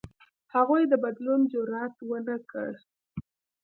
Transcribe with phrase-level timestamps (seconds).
[0.55, 2.71] هغوی د بدلون جرئت ونه کړ.